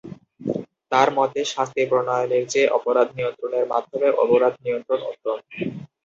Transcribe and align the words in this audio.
তার 0.91 1.07
মতে, 1.17 1.39
শাস্তি 1.53 1.81
প্রণয়নের 1.89 2.43
চেয়ে 2.51 2.73
অপরাধ 2.77 3.07
নিয়ন্ত্রণের 3.17 3.65
মাধ্যমে 3.73 4.07
অপরাধ 4.23 4.53
নিয়ন্ত্রণ 4.65 4.99
উত্তম। 5.11 5.37